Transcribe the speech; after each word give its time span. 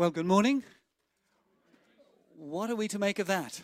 Well, 0.00 0.10
good 0.10 0.24
morning. 0.24 0.64
What 2.34 2.70
are 2.70 2.74
we 2.74 2.88
to 2.88 2.98
make 2.98 3.18
of 3.18 3.26
that? 3.26 3.60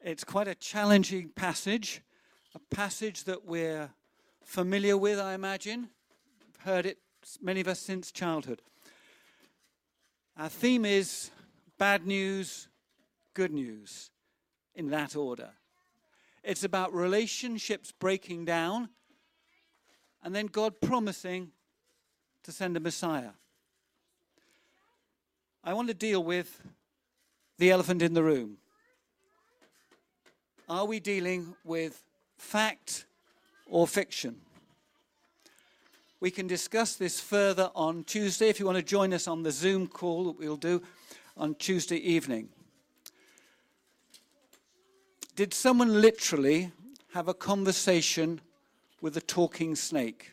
It's 0.00 0.22
quite 0.22 0.46
a 0.46 0.54
challenging 0.54 1.30
passage, 1.30 2.02
a 2.54 2.60
passage 2.72 3.24
that 3.24 3.44
we're 3.44 3.90
familiar 4.44 4.96
with, 4.96 5.18
I 5.18 5.34
imagine. 5.34 5.88
Heard 6.60 6.86
it, 6.86 6.98
many 7.42 7.60
of 7.60 7.66
us, 7.66 7.80
since 7.80 8.12
childhood. 8.12 8.62
Our 10.36 10.48
theme 10.48 10.84
is 10.84 11.32
bad 11.78 12.06
news, 12.06 12.68
good 13.34 13.50
news, 13.50 14.12
in 14.76 14.90
that 14.90 15.16
order. 15.16 15.50
It's 16.44 16.62
about 16.62 16.94
relationships 16.94 17.90
breaking 17.90 18.44
down 18.44 18.90
and 20.22 20.32
then 20.32 20.46
God 20.46 20.80
promising 20.80 21.50
to 22.44 22.52
send 22.52 22.76
a 22.76 22.80
Messiah. 22.80 23.30
I 25.68 25.74
want 25.74 25.88
to 25.88 25.94
deal 25.94 26.22
with 26.22 26.62
the 27.58 27.72
elephant 27.72 28.00
in 28.00 28.14
the 28.14 28.22
room. 28.22 28.58
Are 30.68 30.84
we 30.84 31.00
dealing 31.00 31.56
with 31.64 32.00
fact 32.38 33.06
or 33.68 33.88
fiction? 33.88 34.36
We 36.20 36.30
can 36.30 36.46
discuss 36.46 36.94
this 36.94 37.18
further 37.18 37.72
on 37.74 38.04
Tuesday 38.04 38.48
if 38.48 38.60
you 38.60 38.66
want 38.66 38.78
to 38.78 38.84
join 38.84 39.12
us 39.12 39.26
on 39.26 39.42
the 39.42 39.50
Zoom 39.50 39.88
call 39.88 40.26
that 40.26 40.38
we'll 40.38 40.54
do 40.54 40.80
on 41.36 41.56
Tuesday 41.56 41.96
evening. 41.96 42.48
Did 45.34 45.52
someone 45.52 46.00
literally 46.00 46.70
have 47.12 47.26
a 47.26 47.34
conversation 47.34 48.40
with 49.00 49.16
a 49.16 49.20
talking 49.20 49.74
snake? 49.74 50.30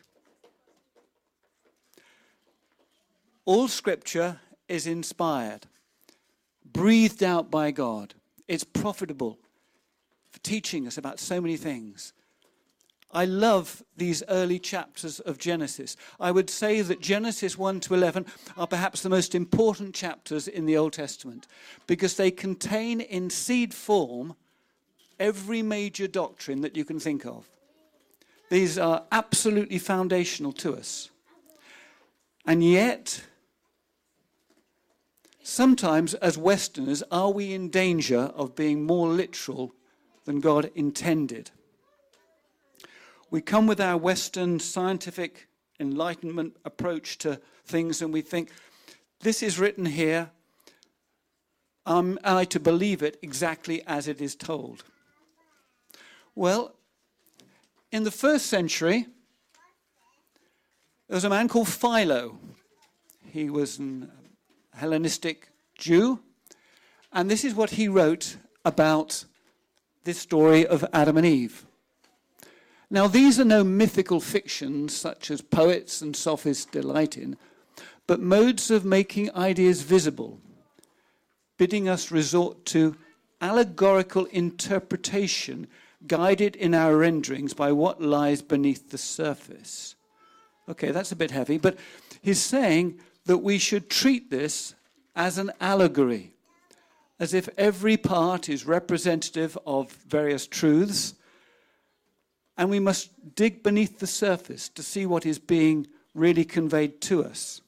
All 3.46 3.66
scripture 3.66 4.38
is 4.68 4.86
inspired, 4.86 5.66
breathed 6.64 7.22
out 7.22 7.50
by 7.50 7.70
God. 7.70 8.14
It's 8.48 8.64
profitable 8.64 9.38
for 10.30 10.38
teaching 10.40 10.86
us 10.86 10.98
about 10.98 11.20
so 11.20 11.40
many 11.40 11.56
things. 11.56 12.12
I 13.14 13.26
love 13.26 13.84
these 13.96 14.24
early 14.28 14.58
chapters 14.58 15.20
of 15.20 15.38
Genesis. 15.38 15.96
I 16.18 16.32
would 16.32 16.50
say 16.50 16.80
that 16.80 17.00
Genesis 17.00 17.56
1 17.56 17.78
to 17.80 17.94
11 17.94 18.26
are 18.56 18.66
perhaps 18.66 19.02
the 19.02 19.08
most 19.08 19.36
important 19.36 19.94
chapters 19.94 20.48
in 20.48 20.66
the 20.66 20.76
Old 20.76 20.94
Testament 20.94 21.46
because 21.86 22.16
they 22.16 22.32
contain 22.32 23.00
in 23.00 23.30
seed 23.30 23.72
form 23.72 24.34
every 25.20 25.62
major 25.62 26.08
doctrine 26.08 26.62
that 26.62 26.76
you 26.76 26.84
can 26.84 26.98
think 26.98 27.24
of. 27.24 27.48
These 28.50 28.78
are 28.78 29.04
absolutely 29.12 29.78
foundational 29.78 30.52
to 30.54 30.74
us. 30.74 31.10
And 32.46 32.64
yet, 32.64 33.24
Sometimes, 35.46 36.14
as 36.14 36.38
Westerners, 36.38 37.02
are 37.10 37.30
we 37.30 37.52
in 37.52 37.68
danger 37.68 38.32
of 38.34 38.56
being 38.56 38.86
more 38.86 39.08
literal 39.08 39.74
than 40.24 40.40
God 40.40 40.70
intended? 40.74 41.50
We 43.30 43.42
come 43.42 43.66
with 43.66 43.78
our 43.78 43.98
Western 43.98 44.58
scientific 44.58 45.46
enlightenment 45.78 46.56
approach 46.64 47.18
to 47.18 47.42
things 47.66 48.00
and 48.00 48.10
we 48.10 48.22
think, 48.22 48.52
this 49.20 49.42
is 49.42 49.58
written 49.58 49.84
here. 49.84 50.30
Am 51.84 52.18
I 52.24 52.46
to 52.46 52.58
believe 52.58 53.02
it 53.02 53.18
exactly 53.20 53.82
as 53.86 54.08
it 54.08 54.22
is 54.22 54.34
told? 54.34 54.82
Well, 56.34 56.74
in 57.92 58.04
the 58.04 58.10
first 58.10 58.46
century, 58.46 59.08
there 61.06 61.16
was 61.16 61.24
a 61.24 61.28
man 61.28 61.48
called 61.48 61.68
Philo. 61.68 62.38
He 63.30 63.50
was 63.50 63.78
an 63.78 64.10
Hellenistic 64.74 65.48
Jew. 65.76 66.20
And 67.12 67.30
this 67.30 67.44
is 67.44 67.54
what 67.54 67.70
he 67.70 67.88
wrote 67.88 68.36
about 68.64 69.24
this 70.04 70.18
story 70.18 70.66
of 70.66 70.84
Adam 70.92 71.16
and 71.16 71.26
Eve. 71.26 71.64
Now, 72.90 73.06
these 73.06 73.40
are 73.40 73.44
no 73.44 73.64
mythical 73.64 74.20
fictions 74.20 74.94
such 74.94 75.30
as 75.30 75.40
poets 75.40 76.00
and 76.02 76.14
sophists 76.14 76.66
delight 76.66 77.16
in, 77.16 77.36
but 78.06 78.20
modes 78.20 78.70
of 78.70 78.84
making 78.84 79.34
ideas 79.34 79.82
visible, 79.82 80.38
bidding 81.56 81.88
us 81.88 82.10
resort 82.10 82.64
to 82.66 82.96
allegorical 83.40 84.26
interpretation 84.26 85.66
guided 86.06 86.54
in 86.56 86.74
our 86.74 86.96
renderings 86.96 87.54
by 87.54 87.72
what 87.72 88.02
lies 88.02 88.42
beneath 88.42 88.90
the 88.90 88.98
surface. 88.98 89.94
Okay, 90.68 90.90
that's 90.90 91.12
a 91.12 91.16
bit 91.16 91.30
heavy, 91.30 91.58
but 91.58 91.78
he's 92.22 92.40
saying 92.40 93.00
that 93.26 93.38
we 93.38 93.58
should 93.58 93.88
treat 93.88 94.30
this 94.30 94.74
as 95.16 95.38
an 95.38 95.50
allegory, 95.60 96.34
as 97.18 97.32
if 97.32 97.48
every 97.56 97.96
part 97.96 98.48
is 98.48 98.66
representative 98.66 99.56
of 99.66 99.92
various 99.92 100.46
truths, 100.46 101.14
and 102.56 102.70
we 102.70 102.80
must 102.80 103.34
dig 103.34 103.62
beneath 103.62 103.98
the 103.98 104.06
surface 104.06 104.68
to 104.68 104.82
see 104.82 105.06
what 105.06 105.26
is 105.26 105.38
being 105.38 105.86
really 106.14 106.44
conveyed 106.44 107.00
to 107.00 107.24
us. 107.24 107.60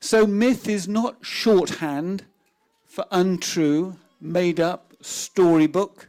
So, 0.00 0.26
myth 0.26 0.68
is 0.68 0.88
not 0.88 1.24
shorthand 1.24 2.24
for 2.86 3.04
untrue, 3.10 3.96
made 4.20 4.58
up 4.58 4.94
storybook, 5.00 6.08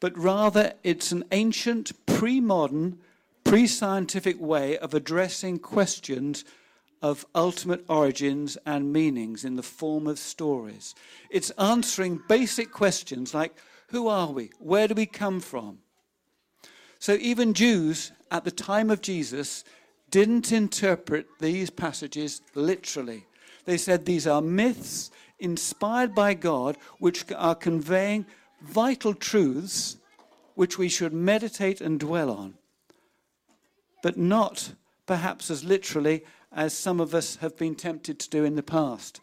but 0.00 0.16
rather 0.18 0.74
it's 0.82 1.12
an 1.12 1.24
ancient, 1.30 1.92
pre 2.06 2.40
modern, 2.40 2.98
pre 3.50 3.66
scientific 3.66 4.40
way 4.40 4.78
of 4.78 4.94
addressing 4.94 5.58
questions 5.58 6.44
of 7.02 7.26
ultimate 7.34 7.84
origins 7.88 8.56
and 8.64 8.92
meanings 8.92 9.44
in 9.44 9.56
the 9.56 9.62
form 9.64 10.06
of 10.06 10.20
stories. 10.20 10.94
It's 11.30 11.50
answering 11.58 12.22
basic 12.28 12.70
questions 12.70 13.34
like 13.34 13.56
who 13.88 14.06
are 14.06 14.30
we? 14.30 14.52
Where 14.60 14.86
do 14.86 14.94
we 14.94 15.04
come 15.04 15.40
from? 15.40 15.78
So 17.00 17.14
even 17.14 17.52
Jews 17.52 18.12
at 18.30 18.44
the 18.44 18.52
time 18.52 18.88
of 18.88 19.00
Jesus 19.02 19.64
didn't 20.12 20.52
interpret 20.52 21.26
these 21.40 21.70
passages 21.70 22.42
literally. 22.54 23.26
They 23.64 23.78
said 23.78 24.04
these 24.04 24.28
are 24.28 24.40
myths 24.40 25.10
inspired 25.40 26.14
by 26.14 26.34
God 26.34 26.76
which 27.00 27.24
are 27.36 27.56
conveying 27.56 28.26
vital 28.62 29.12
truths 29.12 29.96
which 30.54 30.78
we 30.78 30.88
should 30.88 31.12
meditate 31.12 31.80
and 31.80 31.98
dwell 31.98 32.30
on 32.30 32.54
but 34.02 34.16
not 34.16 34.72
perhaps 35.06 35.50
as 35.50 35.64
literally 35.64 36.24
as 36.52 36.76
some 36.76 37.00
of 37.00 37.14
us 37.14 37.36
have 37.36 37.56
been 37.56 37.74
tempted 37.74 38.18
to 38.18 38.30
do 38.30 38.44
in 38.44 38.56
the 38.56 38.62
past. 38.62 39.20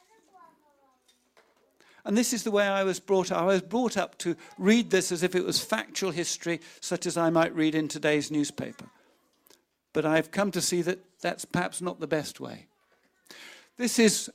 And 2.06 2.18
this 2.18 2.32
is 2.32 2.44
the 2.44 2.52
way 2.52 2.66
I 2.66 2.84
was 2.84 3.02
brought 3.02 3.34
up. 3.34 3.42
I 3.42 3.46
was 3.46 3.62
brought 3.62 3.98
up 3.98 4.18
to 4.20 4.38
read 4.58 4.92
this 4.92 5.12
as 5.12 5.24
if 5.24 5.36
it 5.36 5.46
was 5.46 5.60
factual 5.60 6.12
history, 6.12 6.62
such 6.80 7.06
as 7.06 7.18
I 7.18 7.30
might 7.30 7.54
read 7.54 7.76
in 7.76 7.90
today's 7.90 8.32
newspaper. 8.32 8.86
But 9.92 10.06
I've 10.06 10.32
come 10.32 10.52
to 10.52 10.62
see 10.62 10.82
that 10.84 11.00
that's 11.22 11.44
perhaps 11.44 11.82
not 11.82 12.00
the 12.00 12.08
best 12.08 12.40
way. 12.40 12.68
This 13.76 14.00
is, 14.00 14.32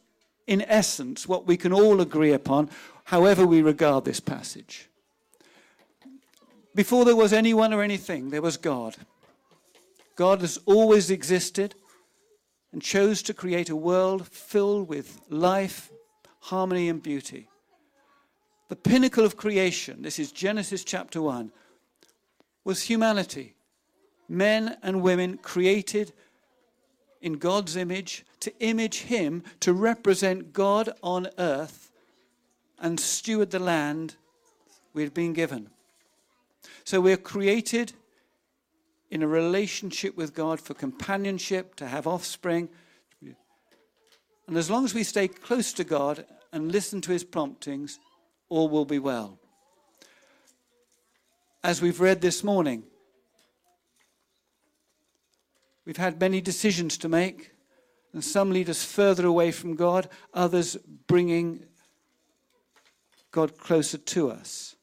in 0.47 0.61
essence, 0.63 1.27
what 1.27 1.47
we 1.47 1.57
can 1.57 1.73
all 1.73 2.03
agree 2.03 2.33
upon, 2.33 2.69
however 3.05 3.47
we 3.47 3.63
regard 3.63 4.05
this 4.05 4.21
passage. 4.21 4.91
Before 6.75 7.07
there 7.07 7.17
was 7.17 7.33
anyone 7.33 7.73
or 7.73 7.83
anything, 7.83 8.31
there 8.31 8.43
was 8.43 8.59
God. 8.59 8.97
God 10.17 10.41
has 10.41 10.59
always 10.67 11.11
existed 11.11 11.75
and 12.73 12.83
chose 12.83 13.23
to 13.23 13.34
create 13.34 13.71
a 13.71 13.77
world 13.77 14.27
filled 14.28 14.89
with 14.89 15.21
life, 15.28 15.91
harmony, 16.41 16.89
and 16.89 17.03
beauty. 17.03 17.49
The 18.69 18.77
pinnacle 18.77 19.25
of 19.25 19.37
creation, 19.37 20.03
this 20.03 20.19
is 20.19 20.33
Genesis 20.33 20.83
chapter 20.84 21.21
1, 21.21 21.53
was 22.65 22.83
humanity. 22.83 23.55
Men 24.28 24.78
and 24.83 25.03
women 25.03 25.37
created 25.39 26.12
in 27.20 27.35
God's 27.35 27.76
image 27.76 28.25
to 28.41 28.53
image 28.61 29.03
Him, 29.03 29.43
to 29.61 29.73
represent 29.73 30.53
God 30.53 30.91
on 31.03 31.29
earth 31.38 31.91
and 32.79 32.99
steward 32.99 33.50
the 33.50 33.59
land 33.59 34.17
we 34.94 35.03
had 35.03 35.14
been 35.14 35.32
given. 35.32 35.70
So 36.85 37.00
we're 37.00 37.17
created 37.17 37.93
in 39.12 39.23
a 39.23 39.29
relationship 39.29 40.17
with 40.17 40.35
God 40.35 40.59
for 40.59 40.73
companionship, 40.73 41.75
to 41.75 41.87
have 41.87 42.06
offspring. 42.06 42.70
And 44.49 44.56
as 44.56 44.70
long 44.70 44.87
as 44.87 44.94
we 44.94 45.05
stay 45.05 45.29
close 45.29 45.75
to 45.75 45.85
God 45.85 46.25
and 46.50 46.73
listen 46.73 47.03
to 47.03 47.12
his 47.12 47.23
promptings, 47.23 47.99
all 48.49 48.70
will 48.70 48.87
be 48.87 48.99
well. 48.99 49.38
As 51.62 51.82
we've 51.82 52.00
read 52.00 52.23
this 52.23 52.43
morning, 52.43 52.85
we've 55.85 55.99
had 55.99 56.19
many 56.19 56.41
decisions 56.41 56.97
to 56.97 57.09
make, 57.11 57.50
and 58.14 58.25
some 58.25 58.50
lead 58.50 58.70
us 58.70 58.82
further 58.82 59.26
away 59.26 59.53
from 59.53 59.76
God, 59.76 60.09
others 60.32 60.79
bringing 61.06 61.67
God 63.31 63.59
closer 63.59 63.99
to 63.99 64.31
us. 64.31 64.75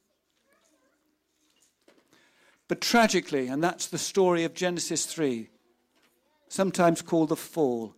But 2.70 2.82
tragically, 2.82 3.48
and 3.48 3.62
that's 3.64 3.88
the 3.88 3.98
story 3.98 4.44
of 4.44 4.54
Genesis 4.54 5.08
3, 5.08 5.50
sometimes 6.48 7.02
called 7.02 7.30
the 7.30 7.36
fall. 7.36 7.96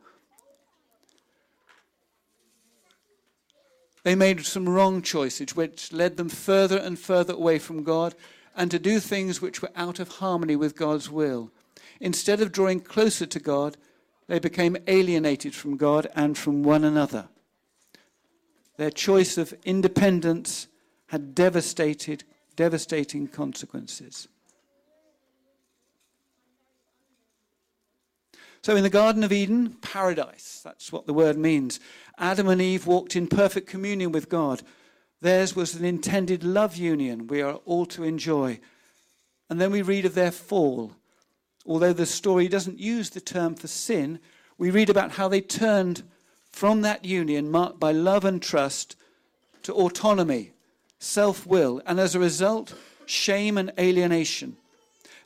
They 4.04 4.16
made 4.16 4.46
some 4.46 4.68
wrong 4.68 5.02
choices, 5.02 5.56
which 5.56 5.92
led 5.92 6.16
them 6.16 6.30
further 6.30 6.78
and 6.78 6.98
further 6.98 7.34
away 7.34 7.60
from 7.60 7.84
God 7.84 8.16
and 8.56 8.72
to 8.72 8.80
do 8.80 9.00
things 9.00 9.42
which 9.42 9.62
were 9.62 9.72
out 9.76 10.00
of 10.00 10.08
harmony 10.08 10.56
with 10.56 10.78
God's 10.78 11.10
will. 11.10 11.52
Instead 12.00 12.42
of 12.42 12.54
drawing 12.54 12.80
closer 12.80 13.26
to 13.26 13.40
God, 13.40 13.76
they 14.28 14.40
became 14.40 14.78
alienated 14.88 15.54
from 15.54 15.76
God 15.76 16.08
and 16.16 16.38
from 16.38 16.64
one 16.64 16.86
another. 16.86 17.28
Their 18.78 18.90
choice 18.90 19.38
of 19.38 19.54
independence 19.66 20.68
had 21.08 21.36
devastated, 21.36 22.24
devastating 22.56 23.28
consequences. 23.28 24.30
So, 28.64 28.76
in 28.76 28.84
the 28.84 28.90
Garden 28.92 29.24
of 29.24 29.32
Eden, 29.32 29.78
paradise, 29.82 30.62
that's 30.64 30.92
what 30.92 31.08
the 31.08 31.14
word 31.14 31.36
means. 31.36 31.80
Adam 32.20 32.48
and 32.48 32.62
Eve 32.62 32.86
walked 32.86 33.16
in 33.16 33.26
perfect 33.26 33.68
communion 33.68 34.12
with 34.12 34.30
God. 34.30 34.62
Theirs 35.20 35.56
was 35.56 35.74
an 35.74 35.84
intended 35.84 36.44
love 36.44 36.76
union 36.76 37.26
we 37.26 37.42
are 37.42 37.56
all 37.66 37.88
to 37.88 38.04
enjoy. 38.04 38.60
And 39.50 39.60
then 39.60 39.72
we 39.72 39.82
read 39.82 40.06
of 40.06 40.14
their 40.14 40.32
fall. 40.32 40.92
Although 41.66 41.94
the 41.94 42.06
story 42.06 42.48
doesn't 42.48 42.80
use 42.80 43.10
the 43.10 43.20
term 43.20 43.56
for 43.56 43.68
sin, 43.68 44.20
we 44.60 44.70
read 44.70 44.92
about 44.92 45.14
how 45.14 45.28
they 45.28 45.42
turned 45.42 46.04
from 46.52 46.82
that 46.82 47.04
union 47.04 47.50
marked 47.50 47.80
by 47.80 47.92
love 47.92 48.26
and 48.26 48.42
trust 48.42 48.96
to 49.64 49.74
autonomy, 49.74 50.52
self 51.00 51.48
will, 51.48 51.82
and 51.88 52.00
as 52.00 52.14
a 52.14 52.20
result, 52.20 52.76
shame 53.08 53.58
and 53.58 53.72
alienation. 53.80 54.58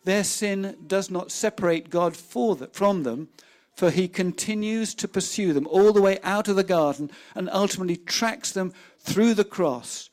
Their 0.05 0.23
sin 0.23 0.77
does 0.85 1.09
not 1.09 1.31
separate 1.31 1.89
God 1.89 2.15
the, 2.15 2.69
from 2.71 3.03
them, 3.03 3.27
for 3.75 3.91
he 3.91 4.07
continues 4.07 4.93
to 4.95 5.07
pursue 5.07 5.51
them 5.51 5.67
all 5.67 5.91
the 5.91 6.01
way 6.01 6.19
out 6.23 6.47
of 6.47 6.55
the 6.55 6.63
garden 6.63 7.11
and 7.33 7.49
ultimately 7.51 7.97
tracks 7.97 8.51
them 8.51 8.71
through 8.99 9.33
the 9.33 9.43
cross 9.43 10.09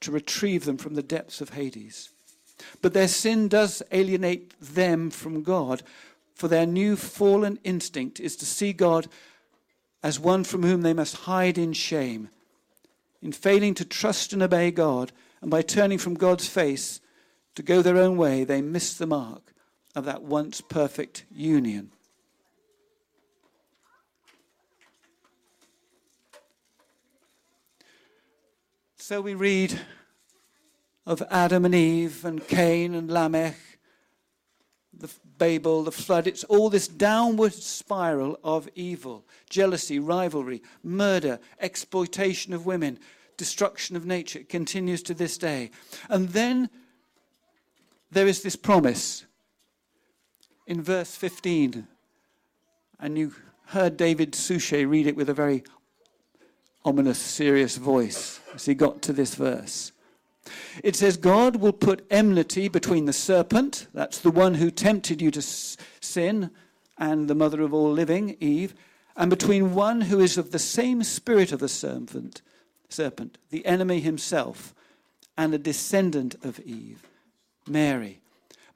to 0.00 0.12
retrieve 0.12 0.64
them 0.64 0.78
from 0.78 0.94
the 0.94 1.02
depths 1.02 1.40
of 1.40 1.50
Hades. 1.50 2.10
But 2.80 2.94
their 2.94 3.08
sin 3.08 3.48
does 3.48 3.82
alienate 3.90 4.54
them 4.60 5.10
from 5.10 5.42
God, 5.42 5.82
for 6.34 6.46
their 6.48 6.66
new 6.66 6.96
fallen 6.96 7.58
instinct 7.64 8.20
is 8.20 8.36
to 8.36 8.46
see 8.46 8.72
God 8.72 9.08
as 10.02 10.20
one 10.20 10.44
from 10.44 10.62
whom 10.62 10.82
they 10.82 10.94
must 10.94 11.16
hide 11.16 11.58
in 11.58 11.72
shame. 11.72 12.28
In 13.20 13.32
failing 13.32 13.74
to 13.74 13.84
trust 13.84 14.32
and 14.32 14.42
obey 14.42 14.70
God, 14.70 15.10
and 15.40 15.50
by 15.50 15.62
turning 15.62 15.98
from 15.98 16.14
God's 16.14 16.48
face, 16.48 17.00
to 17.54 17.62
go 17.62 17.82
their 17.82 17.96
own 17.96 18.16
way, 18.16 18.44
they 18.44 18.62
miss 18.62 18.94
the 18.94 19.06
mark 19.06 19.52
of 19.94 20.04
that 20.04 20.22
once 20.22 20.60
perfect 20.60 21.24
union. 21.30 21.90
So 28.96 29.20
we 29.22 29.34
read 29.34 29.80
of 31.06 31.22
Adam 31.30 31.64
and 31.64 31.74
Eve 31.74 32.26
and 32.26 32.46
Cain 32.46 32.94
and 32.94 33.10
Lamech, 33.10 33.56
the 34.92 35.10
Babel, 35.38 35.82
the 35.82 35.90
flood. 35.90 36.26
It's 36.26 36.44
all 36.44 36.68
this 36.68 36.86
downward 36.86 37.54
spiral 37.54 38.38
of 38.44 38.68
evil 38.74 39.24
jealousy, 39.48 39.98
rivalry, 39.98 40.62
murder, 40.82 41.40
exploitation 41.58 42.52
of 42.52 42.66
women, 42.66 42.98
destruction 43.38 43.96
of 43.96 44.04
nature. 44.04 44.40
It 44.40 44.50
continues 44.50 45.02
to 45.04 45.14
this 45.14 45.38
day. 45.38 45.70
And 46.10 46.28
then 46.28 46.68
there 48.10 48.26
is 48.26 48.42
this 48.42 48.56
promise 48.56 49.24
in 50.66 50.82
verse 50.82 51.14
15, 51.14 51.86
and 53.00 53.18
you 53.18 53.34
heard 53.66 53.96
David 53.96 54.34
Suchet 54.34 54.84
read 54.86 55.06
it 55.06 55.16
with 55.16 55.28
a 55.28 55.34
very 55.34 55.62
ominous, 56.84 57.18
serious 57.18 57.76
voice 57.76 58.40
as 58.54 58.64
he 58.64 58.74
got 58.74 59.02
to 59.02 59.12
this 59.12 59.34
verse. 59.34 59.92
It 60.82 60.96
says, 60.96 61.16
God 61.16 61.56
will 61.56 61.72
put 61.72 62.06
enmity 62.10 62.68
between 62.68 63.04
the 63.04 63.12
serpent, 63.12 63.86
that's 63.92 64.18
the 64.18 64.30
one 64.30 64.54
who 64.54 64.70
tempted 64.70 65.20
you 65.20 65.30
to 65.32 65.42
sin, 65.42 66.50
and 66.96 67.28
the 67.28 67.34
mother 67.34 67.62
of 67.62 67.74
all 67.74 67.90
living, 67.90 68.36
Eve, 68.40 68.74
and 69.16 69.30
between 69.30 69.74
one 69.74 70.02
who 70.02 70.20
is 70.20 70.38
of 70.38 70.50
the 70.50 70.58
same 70.58 71.02
spirit 71.02 71.52
of 71.52 71.60
the 71.60 71.68
serpent, 71.68 72.40
serpent, 72.88 73.36
the 73.50 73.66
enemy 73.66 74.00
himself, 74.00 74.74
and 75.36 75.52
a 75.52 75.58
descendant 75.58 76.36
of 76.42 76.58
Eve. 76.60 77.06
Mary. 77.68 78.20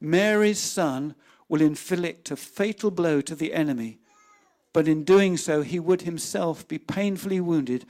Mary's 0.00 0.59
son 0.59 1.15
will 1.49 1.62
inflict 1.62 2.31
a 2.31 2.37
fatal 2.37 2.91
blow 2.91 3.21
to 3.21 3.35
the 3.35 3.53
enemy, 3.53 3.99
but 4.73 4.89
in 4.89 5.05
doing 5.05 5.37
so, 5.37 5.62
he 5.62 5.79
would 5.79 6.03
himself 6.03 6.67
be 6.67 6.79
painfully 6.79 7.41
wounded 7.41 7.85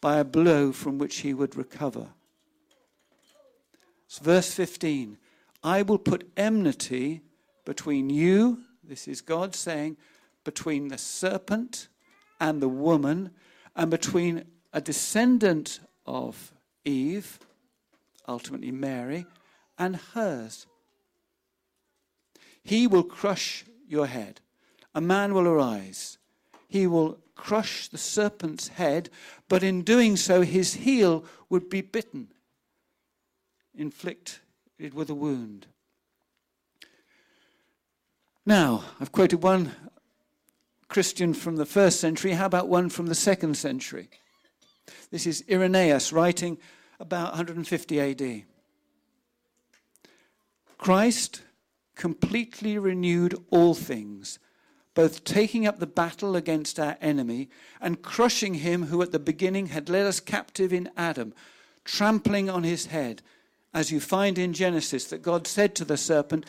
by 0.00 0.18
a 0.18 0.24
blow 0.24 0.72
from 0.72 0.98
which 0.98 1.18
he 1.18 1.34
would 1.34 1.56
recover. 1.56 2.08
It's 4.06 4.18
verse 4.18 4.52
15 4.54 5.18
I 5.62 5.82
will 5.82 5.98
put 5.98 6.30
enmity 6.36 7.20
between 7.64 8.08
you, 8.08 8.62
this 8.82 9.06
is 9.06 9.20
God 9.20 9.54
saying, 9.54 9.96
between 10.44 10.88
the 10.88 10.98
serpent 10.98 11.88
and 12.40 12.62
the 12.62 12.68
woman, 12.68 13.30
and 13.76 13.90
between 13.90 14.44
a 14.72 14.80
descendant 14.80 15.80
of 16.06 16.52
Eve, 16.84 17.38
ultimately 18.26 18.70
Mary, 18.70 19.26
and 19.80 19.96
hers. 20.14 20.66
He 22.62 22.86
will 22.86 23.02
crush 23.02 23.64
your 23.88 24.06
head. 24.06 24.40
A 24.94 25.00
man 25.00 25.32
will 25.34 25.48
arise. 25.48 26.18
He 26.68 26.86
will 26.86 27.18
crush 27.34 27.88
the 27.88 27.98
serpent's 27.98 28.68
head, 28.68 29.08
but 29.48 29.62
in 29.62 29.82
doing 29.82 30.16
so, 30.16 30.42
his 30.42 30.74
heel 30.74 31.24
would 31.48 31.70
be 31.70 31.80
bitten, 31.80 32.28
inflicted 33.74 34.92
with 34.92 35.08
a 35.08 35.14
wound. 35.14 35.66
Now, 38.44 38.84
I've 39.00 39.12
quoted 39.12 39.42
one 39.42 39.72
Christian 40.88 41.32
from 41.32 41.56
the 41.56 41.66
first 41.66 42.00
century. 42.00 42.32
How 42.32 42.46
about 42.46 42.68
one 42.68 42.90
from 42.90 43.06
the 43.06 43.14
second 43.14 43.56
century? 43.56 44.10
This 45.10 45.26
is 45.26 45.44
Irenaeus 45.50 46.12
writing 46.12 46.58
about 46.98 47.30
150 47.30 48.00
AD. 48.00 48.44
Christ 50.80 51.42
completely 51.94 52.78
renewed 52.78 53.34
all 53.50 53.74
things, 53.74 54.38
both 54.94 55.24
taking 55.24 55.66
up 55.66 55.78
the 55.78 55.86
battle 55.86 56.34
against 56.34 56.80
our 56.80 56.96
enemy 57.02 57.50
and 57.82 58.00
crushing 58.00 58.54
him 58.54 58.86
who 58.86 59.02
at 59.02 59.12
the 59.12 59.18
beginning 59.18 59.66
had 59.66 59.90
led 59.90 60.06
us 60.06 60.20
captive 60.20 60.72
in 60.72 60.88
Adam, 60.96 61.34
trampling 61.84 62.48
on 62.48 62.62
his 62.62 62.86
head, 62.86 63.20
as 63.74 63.92
you 63.92 64.00
find 64.00 64.38
in 64.38 64.54
Genesis 64.54 65.04
that 65.08 65.20
God 65.20 65.46
said 65.46 65.74
to 65.74 65.84
the 65.84 65.98
serpent, 65.98 66.46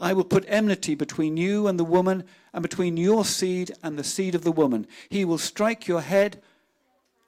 I 0.00 0.14
will 0.14 0.24
put 0.24 0.46
enmity 0.48 0.94
between 0.94 1.36
you 1.36 1.66
and 1.66 1.78
the 1.78 1.84
woman, 1.84 2.24
and 2.54 2.62
between 2.62 2.96
your 2.96 3.22
seed 3.22 3.72
and 3.82 3.98
the 3.98 4.02
seed 4.02 4.34
of 4.34 4.44
the 4.44 4.50
woman. 4.50 4.86
He 5.10 5.26
will 5.26 5.36
strike 5.36 5.86
your 5.86 6.00
head, 6.00 6.40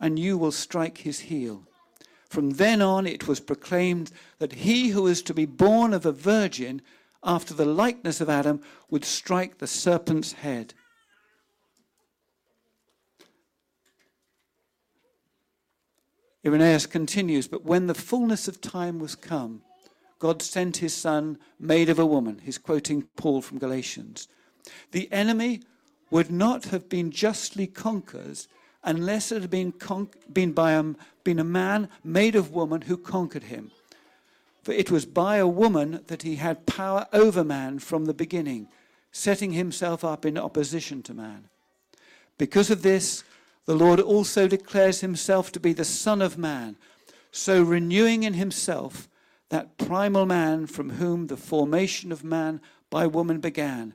and 0.01 0.19
you 0.19 0.39
will 0.39 0.53
strike 0.53 0.97
his 0.97 1.21
heel. 1.21 1.66
From 2.29 2.51
then 2.51 2.83
on, 2.83 3.07
it 3.07 3.29
was 3.29 3.41
proclaimed 3.41 4.11
that 4.39 4.53
he 4.53 4.89
who 4.89 5.03
was 5.03 5.23
to 5.23 5.35
be 5.35 5.47
born 5.47 5.95
of 5.95 6.05
a 6.05 6.13
virgin 6.13 6.83
after 7.23 7.55
the 7.55 7.65
likeness 7.65 8.21
of 8.21 8.29
Adam 8.29 8.61
would 8.91 9.05
strike 9.05 9.59
the 9.59 9.67
serpent's 9.67 10.33
head. 10.33 10.75
Irenaeus 16.45 16.87
continues, 16.87 17.49
but 17.49 17.65
when 17.65 17.89
the 17.89 17.95
fullness 17.95 18.47
of 18.47 18.61
time 18.61 19.01
was 19.01 19.17
come, 19.17 19.63
God 20.19 20.41
sent 20.41 20.79
his 20.79 20.95
son, 20.95 21.39
made 21.59 21.89
of 21.89 21.99
a 21.99 22.07
woman. 22.07 22.41
He's 22.45 22.59
quoting 22.59 23.09
Paul 23.17 23.43
from 23.43 23.59
Galatians. 23.59 24.29
The 24.93 25.11
enemy 25.13 25.63
would 26.11 26.31
not 26.31 26.67
have 26.67 26.89
been 26.89 27.11
justly 27.11 27.67
conquered 27.67 28.39
unless 28.87 29.33
it 29.33 29.43
had 29.43 29.51
been, 29.51 29.73
con- 29.73 30.09
been, 30.33 30.53
by 30.53 30.73
a, 30.73 30.95
been 31.25 31.41
a 31.41 31.45
man 31.45 31.89
made 32.05 32.37
of 32.37 32.53
woman 32.53 32.83
who 32.83 32.97
conquered 32.97 33.45
him. 33.45 33.73
For 34.63 34.73
it 34.73 34.91
was 34.91 35.05
by 35.05 35.37
a 35.37 35.47
woman 35.47 36.03
that 36.07 36.23
he 36.23 36.37
had 36.37 36.67
power 36.67 37.07
over 37.13 37.45
man 37.45 37.81
from 37.81 38.07
the 38.07 38.15
beginning, 38.15 38.69
setting 39.13 39.53
himself 39.53 40.05
up 40.05 40.25
in 40.25 40.39
opposition 40.39 41.03
to 41.03 41.15
man. 41.15 41.49
Because 42.39 42.71
of 42.71 42.83
this, 42.83 43.25
the 43.67 43.75
Lord 43.75 44.01
also 44.01 44.47
declares 44.47 45.01
himself 45.01 45.51
to 45.53 45.61
be 45.61 45.73
the 45.73 45.85
Son 45.85 46.23
of 46.23 46.39
Man, 46.39 46.77
so 47.33 47.63
renewing 47.63 48.23
in 48.23 48.35
himself 48.35 49.09
that 49.49 49.77
primal 49.79 50.27
man 50.27 50.67
from 50.67 50.91
whom 50.91 51.27
the 51.27 51.37
formation 51.37 52.13
of 52.13 52.25
man 52.25 52.61
by 52.91 53.07
woman 53.07 53.41
began, 53.41 53.95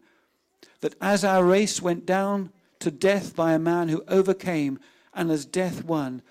that 0.81 0.95
as 1.01 1.23
our 1.23 1.45
race 1.45 1.81
went 1.81 2.05
down 2.05 2.51
to 2.81 2.91
death 2.91 3.35
by 3.35 3.53
a 3.53 3.59
man 3.59 3.89
who 3.89 4.03
overcame, 4.07 4.79
and 5.13 5.31
as 5.31 5.45
death 5.45 5.83
won, 5.83 6.21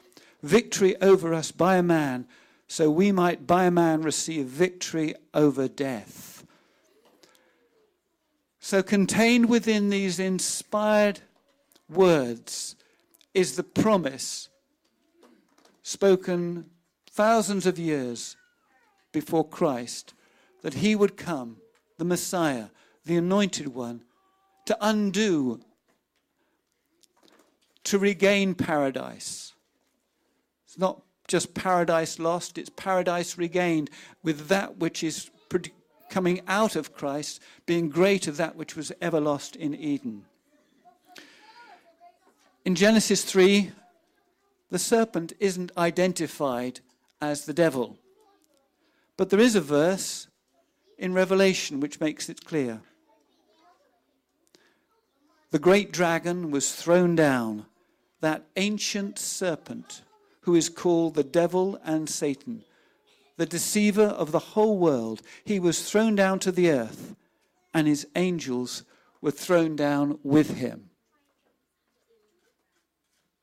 victory 0.42 1.00
over 1.00 1.34
us 1.34 1.50
by 1.50 1.76
a 1.76 1.82
man, 1.82 2.26
so 2.68 2.90
we 2.90 3.10
might 3.10 3.46
by 3.46 3.64
a 3.64 3.70
man 3.70 4.02
receive 4.02 4.46
victory 4.46 5.14
over 5.34 5.66
death. 5.66 6.44
So, 8.60 8.82
contained 8.82 9.48
within 9.48 9.88
these 9.88 10.18
inspired 10.18 11.20
words 11.88 12.76
is 13.34 13.56
the 13.56 13.62
promise 13.62 14.48
spoken 15.82 16.66
thousands 17.10 17.66
of 17.66 17.78
years 17.78 18.36
before 19.12 19.48
Christ 19.48 20.14
that 20.62 20.74
he 20.74 20.94
would 20.94 21.16
come, 21.16 21.56
the 21.98 22.04
Messiah, 22.04 22.66
the 23.04 23.16
anointed 23.16 23.68
one, 23.68 24.02
to 24.66 24.76
undo, 24.80 25.60
to 27.84 27.98
regain 27.98 28.54
paradise. 28.54 29.54
It's 30.64 30.78
not 30.78 31.02
just 31.28 31.54
paradise 31.54 32.18
lost, 32.18 32.58
it's 32.58 32.70
paradise 32.70 33.38
regained 33.38 33.90
with 34.22 34.48
that 34.48 34.78
which 34.78 35.02
is 35.02 35.30
coming 36.10 36.42
out 36.48 36.76
of 36.76 36.92
Christ 36.92 37.40
being 37.66 37.88
greater 37.88 38.30
than 38.32 38.48
that 38.48 38.56
which 38.56 38.76
was 38.76 38.92
ever 39.00 39.20
lost 39.20 39.56
in 39.56 39.74
Eden. 39.74 40.24
In 42.64 42.74
Genesis 42.74 43.24
3, 43.24 43.70
the 44.70 44.78
serpent 44.78 45.32
isn't 45.40 45.72
identified 45.76 46.80
as 47.20 47.44
the 47.44 47.54
devil. 47.54 47.96
But 49.16 49.30
there 49.30 49.40
is 49.40 49.54
a 49.54 49.60
verse 49.60 50.28
in 50.98 51.14
Revelation 51.14 51.80
which 51.80 52.00
makes 52.00 52.28
it 52.28 52.44
clear. 52.44 52.82
The 55.50 55.58
great 55.58 55.92
dragon 55.92 56.50
was 56.50 56.72
thrown 56.72 57.16
down, 57.16 57.66
that 58.20 58.44
ancient 58.56 59.18
serpent 59.18 60.02
who 60.42 60.54
is 60.54 60.68
called 60.68 61.14
the 61.14 61.24
devil 61.24 61.80
and 61.84 62.08
Satan, 62.08 62.64
the 63.36 63.46
deceiver 63.46 64.04
of 64.04 64.32
the 64.32 64.38
whole 64.38 64.78
world. 64.78 65.22
He 65.44 65.58
was 65.58 65.88
thrown 65.88 66.14
down 66.14 66.38
to 66.40 66.52
the 66.52 66.70
earth, 66.70 67.14
and 67.72 67.86
his 67.86 68.06
angels 68.16 68.84
were 69.20 69.30
thrown 69.30 69.76
down 69.76 70.18
with 70.22 70.56
him. 70.56 70.89